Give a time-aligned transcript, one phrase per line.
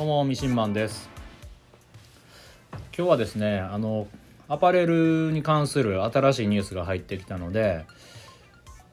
[0.00, 1.10] どうもミシンマンです。
[2.96, 4.08] 今日はですねあの
[4.48, 7.84] アパレルに関する新しいニュースが入ってきたので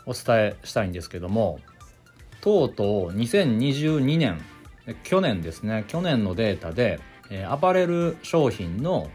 [0.06, 1.62] お伝えしたいんですけども
[2.42, 4.42] とうとう2022年
[5.04, 7.00] 去年ですね去年のデータで
[7.48, 9.10] アパレル商品の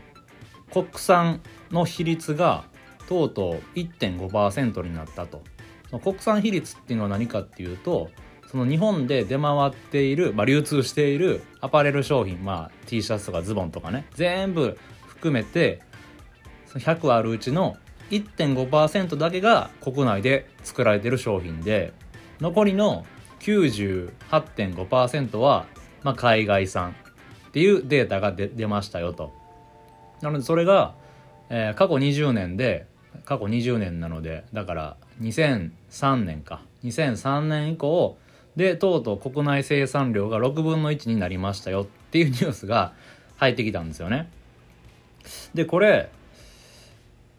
[0.72, 2.64] 国産の比率が
[3.06, 5.42] とうとう1.5%になったと。
[6.02, 8.08] 国産比率っていうのは何かっていうと
[8.52, 15.80] その日本で出回っている、まあ、流通しているアパレル商品、まあ、T シャツとかズボンとかね全部含めて
[16.68, 17.78] 100あるうちの
[18.10, 21.94] 1.5%だけが国内で作られてる商品で
[22.40, 23.06] 残りの
[23.40, 25.64] 98.5%は、
[26.02, 26.94] まあ、海外産
[27.48, 29.32] っていうデータが出ましたよと。
[30.20, 30.94] なのでそれが、
[31.48, 32.86] えー、過去20年で
[33.24, 38.18] 過去20年なのでだから2003年か2003年以降
[38.56, 42.92] でとうとう国内生産量が6分の1になりましたよっていうニュースが
[43.36, 44.30] 入ってきたんですよね。
[45.54, 46.10] でこれ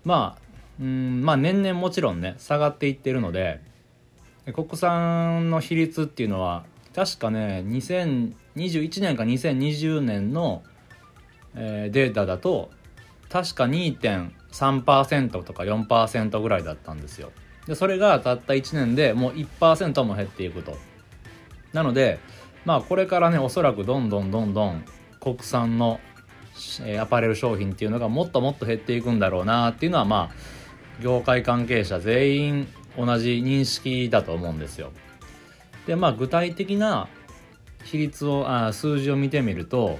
[0.04, 0.42] まあ
[0.80, 3.62] うんまあ年々もちろんね下がっていってるので
[4.54, 10.64] 国産の比率っていうのは確かね2021年か2020年の、
[11.56, 12.72] えー、データだと
[13.30, 17.32] 確か2.3%とか4%ぐらいだったんですよ。
[17.66, 20.78] でそれがたった1年でもう1%も減っていくと。
[21.74, 22.20] なので
[22.66, 24.86] まあこれからねおそらくどんどんどんどん
[25.20, 26.02] 国産の、
[26.86, 34.92] えアパレル商品っていうのがもっともっと減っていくんだろうなっていうのはまあ業界関係者全員同じ認識だと思うんですよ。
[35.88, 37.08] でまあ具体的な
[37.84, 39.98] 比率をあ数字を見てみると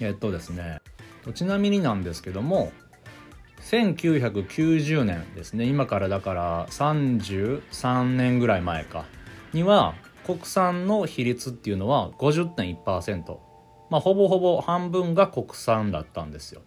[0.00, 0.80] えっとですね
[1.34, 2.72] ちなみになんですけども
[3.62, 9.04] 1990年ですね今からだから33年ぐらい前か
[9.52, 9.94] には
[10.28, 13.38] 国産の比率っていうのは50.1%
[13.88, 16.60] まあほぼほぼ半分が国産だったんですよ。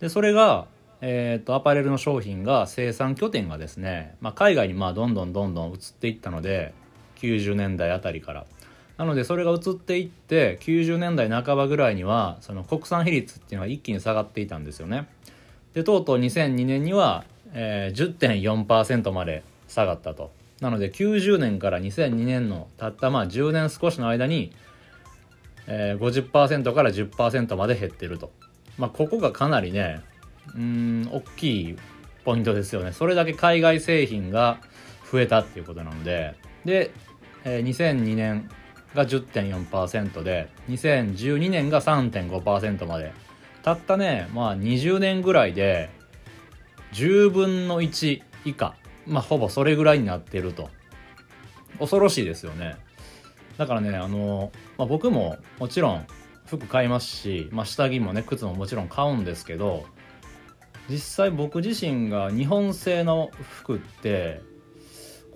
[0.00, 0.66] でそれが
[1.02, 6.74] えーと、アパレルの商品が生産拠点がですね、まあ、海外にまあどんどんどんどん移っていったので
[7.16, 8.46] 90年代あたりから。
[8.98, 15.08] なのでそれが移っていって90年代半ばぐらいにはその国産比率っていうのは一気に下がっていたんですよね。
[15.72, 17.24] でとうとう2002年には、
[17.54, 20.30] えー、10.4%まで下がったと。
[20.60, 24.52] なので90年から2002年のたったまあ10年少しの間に、
[25.66, 28.30] えー、50%から10%まで減ってると。
[28.78, 30.00] まあここがかなりね
[30.54, 31.76] うん大きい
[32.24, 32.92] ポイントですよね。
[32.92, 34.58] それだけ海外製品が
[35.10, 36.34] 増えたっていうことなので。
[36.64, 36.90] で、
[37.44, 38.50] えー、2002年
[38.94, 43.12] が10.4%で2012年が3.5%まで。
[43.62, 45.90] たったねまあ20年ぐらいで
[46.92, 48.74] 10分の1以下。
[49.06, 50.68] まあほぼそれぐらいになってると
[51.78, 52.76] 恐ろしいですよね
[53.56, 56.06] だからねあの、まあ、僕ももちろん
[56.46, 59.84] 服買いますし、まあ、下着もね靴ももちろん買うんですけど
[60.88, 64.40] 実際僕自身が日本製の服って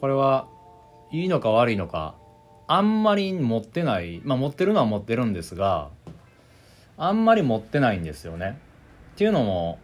[0.01, 0.49] これは
[1.13, 2.17] いいのか悪いのか
[2.67, 5.91] あんまり持ってないまあ持ってるのは持ってるんですが
[6.97, 8.59] あんまり持ってないんですよね。
[9.15, 9.79] っていうのも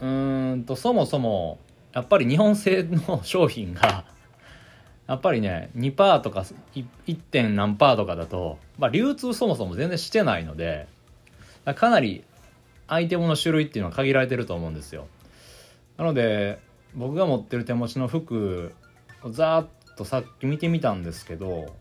[0.00, 1.58] うーんとそもそも
[1.96, 4.04] やっぱり日本製の商品が
[5.08, 7.16] やっぱりね2%とか 1.
[7.30, 10.88] 点何パーとかだと、まあ、流通そもそも全然してないので
[11.74, 12.22] かなり
[12.86, 15.06] アイテムの種類っていうのは限られてると思うんですよ
[15.96, 16.58] なので
[16.94, 18.74] 僕が持ってる手持ちの服
[19.22, 21.74] をざーっとさっき見てみたんですけど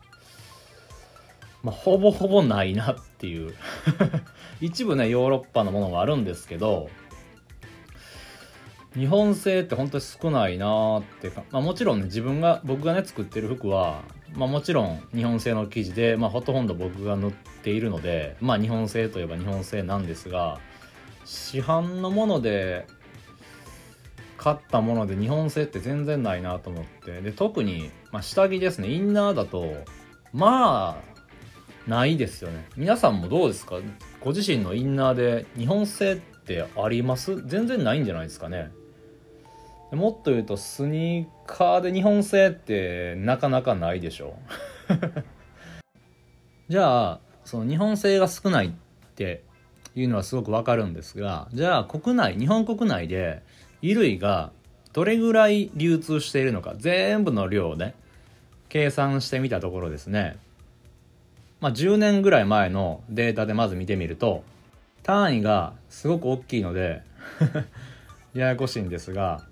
[1.61, 3.55] まあ、ほぼほぼないなっていう
[4.61, 6.89] 一部ねヨーロッパのものがあるんですけど
[8.95, 14.01] 日本製って本当に少ないなーってか、まあ、もちろんね自分が僕がね作ってる服は、
[14.33, 17.31] まあ、もちろん日本製の生地で、まあ、ほとんど僕が塗っ
[17.63, 20.59] ているのでまあ日本製といえば日本製なんですが
[21.25, 22.87] 市販のもので
[24.37, 29.73] 買ったもので日本製って全然ないなと思ってで特に、まあ、下着ですねインナーだと
[30.31, 32.65] まあないですよね。
[32.75, 33.75] 皆さんもどうですか？
[34.19, 37.43] ご自身のインナーで日本製ってあります？
[37.45, 38.71] 全然ないんじゃないですかね。
[39.95, 44.37] もっと言うとスニーカーで日本製ってなかなかないでしょ。
[46.69, 48.71] じゃあその日本製が少ないっ
[49.15, 49.43] て
[49.95, 53.43] いうのはすごくわかるんですがじゃあ国内日本国内で
[53.81, 54.51] 衣類が
[54.93, 57.93] どれぐらい流通しているのか全部の量をね
[58.69, 60.37] 計算してみたところですね。
[61.61, 64.43] まあ10年ぐらい前のデータでまず見てみると
[65.03, 67.01] 単位がすごく大きいので
[68.33, 69.43] ややこしいんですが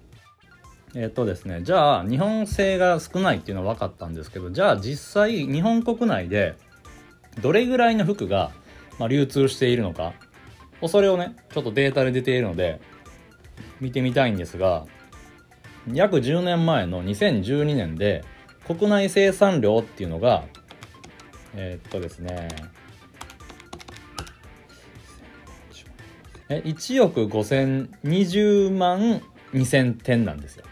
[0.95, 6.55] えっとですねじゃあ日本製が少ないっていうのは分かったんですけどじゃあ実際日本国内で
[7.41, 8.51] どれぐらいの服が
[8.99, 10.13] まあ、流通しているのか
[10.87, 12.81] それをねちょっとデータで出ているので
[13.79, 14.85] 見てみたいんですが
[15.91, 18.23] 約10年前の2012年で
[18.65, 20.43] 国内生産量っていうのが
[21.55, 22.49] えー、っとですね
[26.49, 29.21] え1億5020万
[29.53, 30.65] 2000点なんですよ。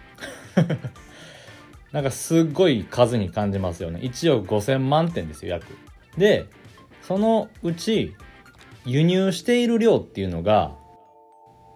[1.92, 4.00] なんかすっごい数に感じますよね。
[4.00, 5.66] 1億5000万点ですよ約。
[6.18, 6.46] で
[7.02, 8.16] そのうち
[8.86, 10.76] 輸入している量っていうのが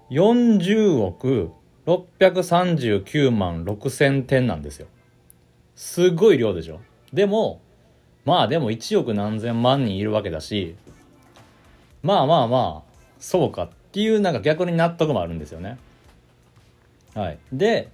[0.09, 1.51] 40億
[1.85, 4.87] 639万6000点なんですよ。
[5.75, 6.79] すごい量でしょ。
[7.13, 7.61] でも
[8.23, 10.75] まあでも1億何千万人いるわけだし
[12.01, 15.77] まあまあまあそうかっていうなんか逆に納得もあるんですよね。
[17.13, 17.39] はい。
[17.51, 17.89] で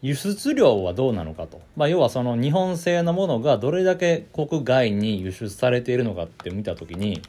[0.00, 7.20] 輸出量はどうなのかと、まあ、要はその日本製のものがどれだけ国外に輸出されているのかって見た時に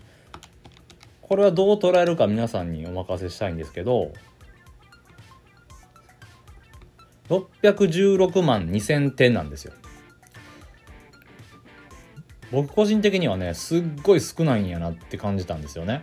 [1.21, 4.11] これはどう捉えるか皆さんにお任せしたいんですけど
[7.29, 9.73] 616万2000点なんですよ。
[12.51, 16.01] 僕個人的にはねすっごい少ないんやなって感じたんですよね。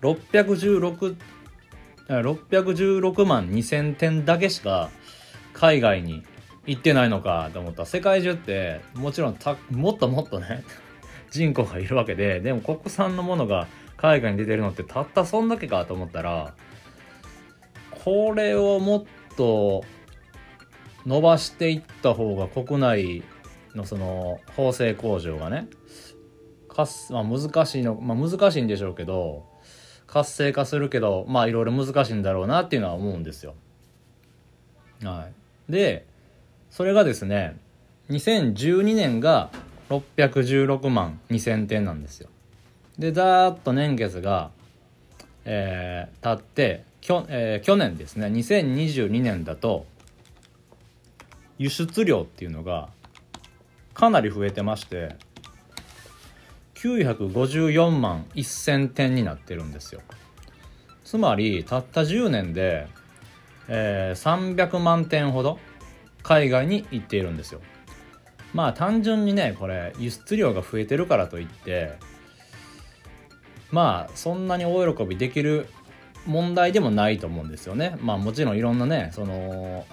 [0.00, 1.16] 616
[2.08, 4.90] 616万2000点だけしか
[5.56, 6.22] 海外に
[6.66, 10.62] 行ってないのかと思った世界中ってもちろんたもっともっとね
[11.32, 13.66] 人口がいるわけででも国産のものが
[13.96, 16.54] 海外に出てるのってたったそんだけかと思ったら
[17.90, 19.04] これをもっ
[19.36, 19.84] と
[21.06, 23.22] 伸ばしていった方が国内
[23.74, 25.68] のその縫製工場がね
[26.68, 29.46] かす、まあ、難しいの、まあ、難しいんでしょうけど
[30.06, 33.54] 活性化するけどまあいろいろ難しいんだろうなっていうのは思うんですよ。
[35.02, 36.06] はい、で
[36.70, 37.56] それがですね
[38.10, 39.50] 2012年が
[39.90, 42.28] 616万2000点なんですよ。
[42.98, 44.50] でだーっと年月が、
[45.44, 49.86] えー、経ってきょ、えー、去年ですね2022年だと
[51.58, 52.88] 輸出量っていうのが
[53.92, 55.16] かなり増えてまして
[56.74, 60.00] 954万1000点になってるんですよ
[61.04, 62.88] つまりたった10年で、
[63.68, 65.58] えー、300万点ほど
[66.22, 67.60] 海外に行っているんですよ。
[68.54, 71.98] まあ単純にねこれ輸出量が増えてるからといって
[73.70, 75.68] まあそんなに大喜びできる
[76.26, 77.96] 問題でもないと思うんですよね。
[78.00, 79.86] まあもちろんいろんなねその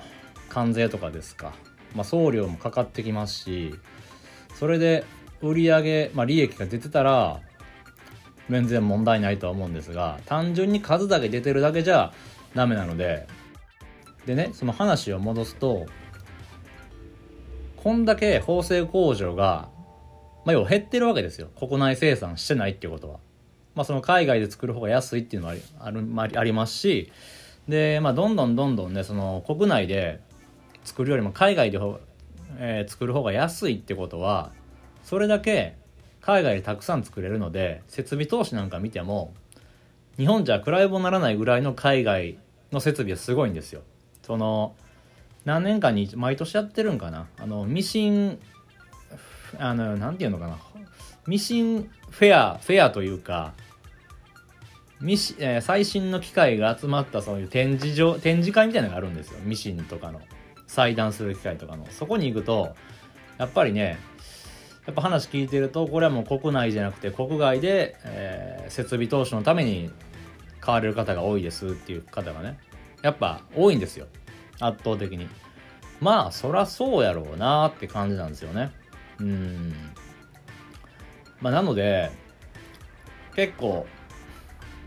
[0.49, 1.53] 関税とかですか、
[1.95, 3.75] まあ、送料もかかってきますし
[4.55, 5.03] それで
[5.41, 7.41] 売り上まあ、利益が出てたら
[8.49, 12.13] 全然問題ないとは思うんですが単純に数だけ出てるだけじゃ
[12.55, 13.27] ダメなので
[14.25, 15.85] でねその話を戻すと
[17.77, 19.69] こんだけ縫製工場が、
[20.45, 23.19] まあ、要は減ってるわけですよ国内生産してないっていうことは。
[23.75, 27.11] まあ、その海外で作る方が安いっていうのはあるありますし
[27.67, 30.19] で、まあ、どんどんどんどんねその国内で
[30.83, 31.80] 作るよりも海外で
[32.59, 34.51] えー、作る方が安いってことは
[35.03, 35.75] それだけ
[36.21, 39.33] 海外でたくさん作れるので設備投資なんか見ても
[40.18, 42.37] 日本じゃ比べ物ならないぐらいの海外
[42.71, 43.81] の設備はすごいんですよ。
[44.23, 44.75] その
[45.45, 47.27] 何年間に毎年やってるんかな？
[47.37, 48.39] あのミシン
[49.59, 50.57] あのなんていうのかな？
[51.27, 53.53] ミシンフェアフェアというか
[54.99, 59.39] ミシ、えー、最新の機械が集まったそういう展示場展示会みたいなのがあるんですよ。
[59.44, 60.19] ミシンとかの。
[60.65, 61.85] 裁断する機械とかの。
[61.92, 62.75] そこに行くと
[63.37, 63.99] やっぱりね
[64.87, 69.92] やっぱ話聞いてるとこれはもう国内じゃなくて国外で、えー、設備投資のために
[70.61, 72.57] 買われる方が多いですっていう方がね
[73.04, 74.07] やっぱ多いんですよ。
[74.60, 75.28] 圧倒的に。
[76.00, 78.72] まあそらそうやろうなって感じなんですよね。
[79.19, 79.74] うん。
[81.42, 82.12] まあなので
[83.36, 83.86] 結構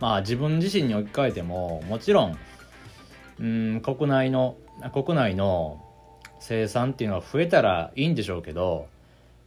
[0.00, 2.38] まあ自分自身に置き換えてももちろん
[3.38, 4.56] うん国内の
[4.92, 5.82] 国内の
[6.40, 8.88] 生産っていうのは増えたらいいんでしょうけど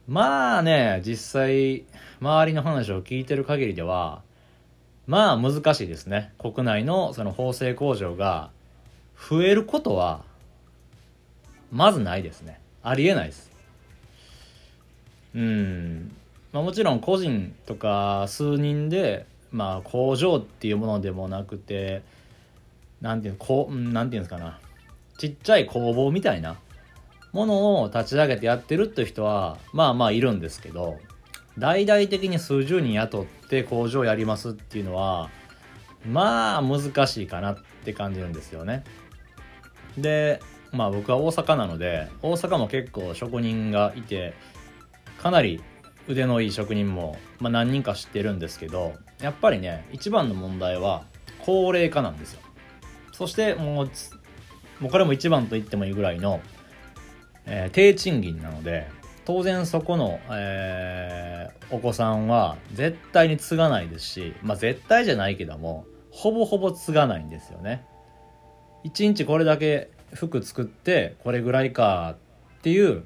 [0.06, 1.84] まあね実際
[2.20, 4.22] 周りの話を聞いてる限りでは
[5.06, 6.32] まあ難しいですね。
[6.38, 8.50] 国内のその縫製工場が
[9.28, 10.22] 増えることは
[11.70, 12.60] まずないですね。
[12.82, 13.50] ありえないです。
[15.34, 16.12] うん。
[16.52, 22.02] まあもちろん個人とか数人でまあ工場っていうものでもなくて
[23.00, 24.58] なんていうこうなんていうんですかな。
[25.18, 26.56] ちっちゃい工房みたいな
[27.32, 30.98] ものを立ち上げてやってるっていう人はまあまあいるんですけど
[31.58, 35.28] 大々的に数十人雇って工場やりますっていうのは
[36.08, 38.82] まあ難しいかなって感じるんですよね。
[39.96, 40.40] で
[40.72, 44.34] まあ僕は大阪なので大阪も結構職人がいて
[45.18, 45.62] かなり
[46.08, 51.04] 腕のいい職人も、まあ、何人か知ってるんですけどやっぱりね一番の問題は
[51.44, 52.40] 高齢化なんですよ。
[53.12, 53.90] そしてもう
[54.80, 56.40] もうこれも一番と言ってもいいぐらいの、
[57.44, 58.88] えー、低賃金なので
[59.26, 67.84] 当然そこの、えー、お子さんは絶対に継がないですしまあ絶対じゃないけどもほぼほぼ継がないんですよね。
[68.84, 72.16] 1日これだけ服作ってこれぐらいか
[72.58, 73.04] っていう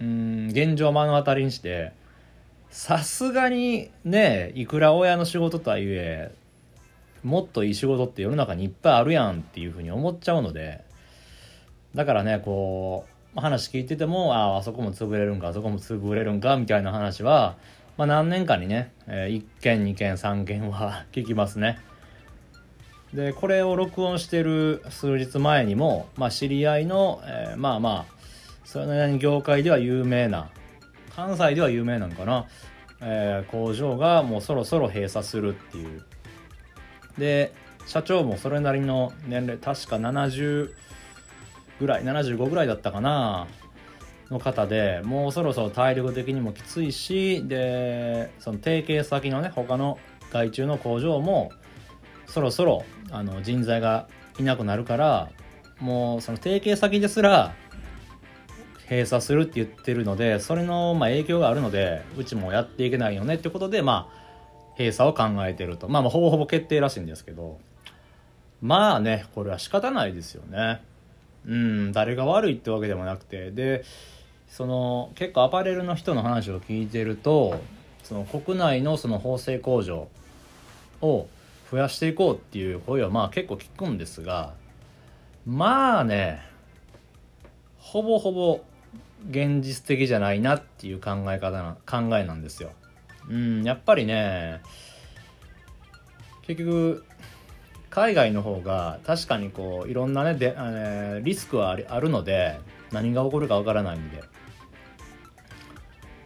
[0.00, 1.92] うん現状を目の当たりにして
[2.70, 6.32] さすがにねいくら親の仕事とはいえ
[7.24, 10.84] もっといい仕事って世の中にいっぱいあるやんっていうふうに思っちゃうので
[11.94, 17.56] だからねこう話聞いててもああそこも潰れるんかあそこも潰れるんかみたいな話は、
[17.96, 21.78] まあ、何年かにね、えー、1件2件3件は 聞きますね。
[23.14, 28.16] でこれを録音してる数日前にも、まあ、知り合いの、えー、まあまあ
[28.64, 30.50] それなりに業界では有名な
[31.14, 32.46] 関西では有名なんかな、
[33.00, 36.04] えー、工場がもうそろそろ閉鎖するっていう。
[37.16, 37.52] で
[37.86, 40.72] 社長もそれなりの年齢確か70
[41.80, 43.46] ぐらい75ぐらいだったかな
[44.30, 49.98] の方でもうそろそろ体力的にもきついしでその提携先のね他の
[50.32, 51.52] 外注の工場も
[52.26, 54.08] そろそろあの人材が
[54.38, 55.30] いなくなるから
[55.80, 57.54] もうその提携先ですら
[58.88, 64.26] 閉鎖するって言ってるのでそれのまあ影響があるのでうちもやっていけないよねってことでまあ
[64.78, 65.88] 閉鎖を考えてると。
[65.88, 67.58] まあまあほぼほぼ決定らしいんですけど。
[68.62, 70.82] まあねこれは仕方ないですよね。
[71.46, 73.50] うん誰が悪いってわけでもなくて。
[73.50, 73.84] で
[74.48, 77.60] その結構アパレルの人の話を聞いてると
[78.04, 80.08] その国内のその縫製工場
[81.00, 81.26] を
[81.70, 84.54] 増やしていこうっていう声はまあ結構聞くんですが
[85.44, 86.40] まあね
[87.78, 88.60] ほぼほぼ
[89.30, 92.70] 現実的じゃないなっていう考え方な考えなんですよ。
[93.28, 94.60] うんやっぱりね
[96.42, 97.04] 結局
[97.90, 102.60] 海外の方が確かにこういろんなねで、えー、リスクはあるので
[102.92, 104.22] 何が起こるかわからないんで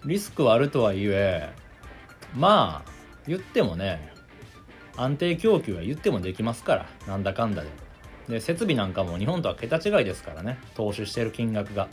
[0.05, 1.51] リスクはあるとはいえ
[2.35, 2.91] まあ
[3.27, 4.13] 言ってもね
[4.97, 7.69] 安定供給は言ってもできますからなんだかんだで。
[8.29, 10.59] で設備なんかも日本とは桁違いですからね。
[10.75, 11.89] 投資してる金額が。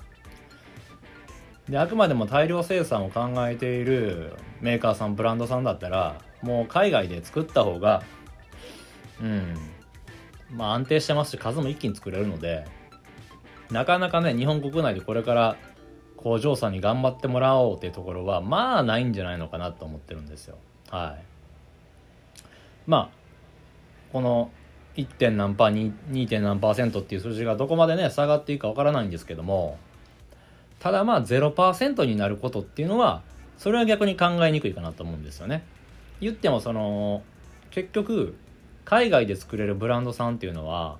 [1.69, 8.03] であくまでも大量生産を考えているメーカーさんブランドさんだったらもう海外で作った方が
[9.21, 9.53] うん
[10.51, 12.65] まあ安定してますし数も一気に作れるので
[13.69, 15.57] なかなかね日本国内でこれから
[16.15, 20.57] 工場さんに頑張ってもらおうっていうところはまあないんじゃないのかなと思ってるんですよ。
[20.89, 21.36] はい。
[22.87, 23.17] まあ
[24.11, 24.49] この
[24.95, 25.05] 1.
[25.05, 26.27] 点何パー 2.
[26.27, 29.77] 点何パーセントっていう数字がどこまでね下がっていくかわからないんですけども
[30.79, 33.21] ただまあ0%になることっていうのは
[33.57, 35.63] それは逆に考えにくいかなと思うんですよね
[36.19, 37.21] 言ってもその
[37.71, 38.35] 結局
[38.85, 40.97] 海外で作れるブランドさんっていうのは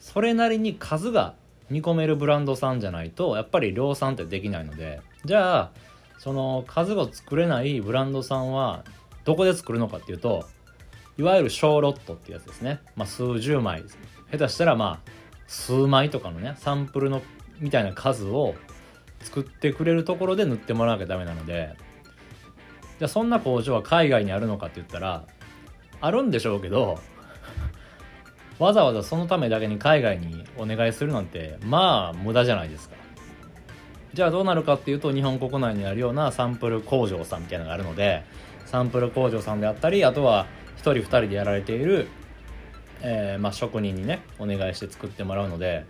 [0.00, 1.34] それなりに数が
[1.68, 5.70] 見込めるブランドさんじゃないとやっぱり量産ってできないのでじゃあ
[6.18, 8.84] その数が作れないブランドさんは
[9.24, 10.46] どこで作るのかっていうと
[11.18, 12.80] いわゆる小ロットってやつですね。
[12.94, 13.84] まあ、数十枚。
[14.30, 15.10] 下手したらまあ、
[15.46, 17.22] 数枚とかのね、サンプルの、
[17.58, 18.54] みたいな数を
[19.20, 21.74] 作ってくれるところで塗ってもらわなきゃダメなので、
[22.98, 25.24] じゃあそんな工場は海外にあるのかって言ったら、
[26.00, 26.98] あるんでしょうけど、
[28.58, 32.96] わざわざそのためだけに海外にお願いするなんて、まあ、無駄じゃないですか。
[34.12, 38.24] じゃあどうなるかっていうと、日本国内にあるようなサンプル工場さんみたいなのがあるので、
[38.64, 40.46] サンプル工場さんであったり、あとは
[40.76, 42.08] 1人2人でやられている、
[43.02, 45.86] えー、まあ、職人にねお願いして作ってもらうので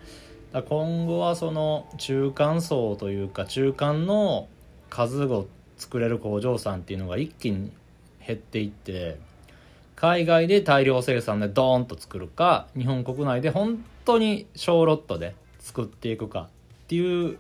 [0.52, 4.48] 今後はその中間層というか中間の
[4.88, 7.70] 数を作れる工場さんっていうのが一気に
[8.26, 9.18] 減っていって
[9.94, 16.48] 海外で大量生産でドーンと作るか日本国内で本当に小ロットで作っていくか
[16.84, 17.38] っていう、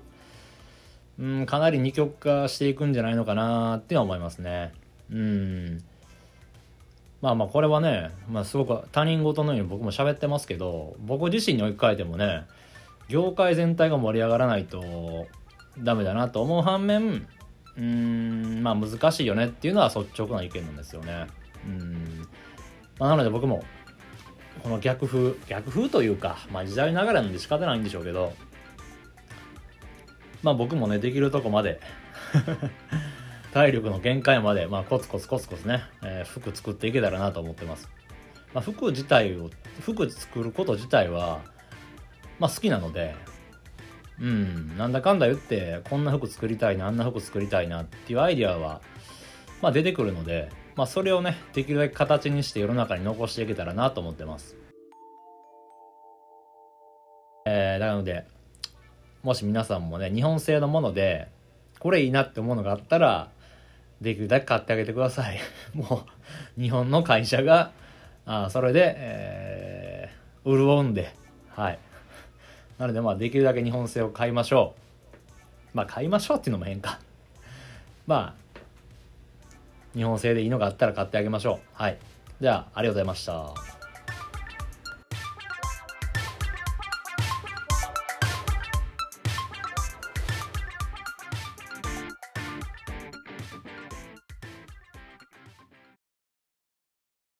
[1.18, 4.72] うん、かなり二極化していくんじゃないのかなって思いますね。
[5.10, 5.84] うん
[7.26, 12.46] まあまあこれはね、まあ、すごく他人事のように僕も喋ってますけど僕自身に置き換えてもね
[13.08, 15.26] 業界全体が盛り上がらないと
[15.76, 17.26] ダメだなと思う反面
[17.76, 21.26] うーんまあ難しいよねっていうのは率直な意見なんですよね。
[21.66, 22.28] うん。
[23.00, 23.64] まあ、なので僕も
[24.62, 28.34] この逆風逆風というか、まあ、時代流れなんで仕方ないんでしょうけど
[30.44, 31.80] まあ僕もねできるとこまで
[33.56, 37.88] 体力の限界まで、まあ、コツコツコツコツね、えー、服作っていけたらなと思ってます。
[38.52, 39.48] まあ、服自体を、
[39.80, 41.40] 服作ること自体は、
[42.38, 43.14] まあ、好きなので、
[44.20, 48.82] うん、なんだかんだ言って、こんな服作りたいな、あんな服作りたいなっていうアイディアは、
[49.62, 54.56] まあ、出てくるので、まあ、それをねできるだけ形にして世の中に残していけたらなと思ってます
[57.46, 58.26] えー、なので
[59.22, 61.28] もし皆さんもね日本製のもので
[61.78, 63.30] これいいなって思うのがあったら
[64.00, 65.38] できるだけ買ってあげてください。
[65.74, 66.04] も
[66.58, 67.72] う日本の会社が
[68.26, 71.14] あそれで、えー、潤んで
[71.50, 71.78] はい。
[72.78, 74.74] なのでまあできるだけ日本製を買いましょ
[75.74, 75.76] う。
[75.76, 76.98] まあ買いましょうっていうのも変か。
[78.06, 78.58] まあ
[79.94, 81.60] 日本製でいいのがあったら買ってあげましょう。
[81.72, 81.98] はい。
[82.40, 83.75] じゃあありがとうございました。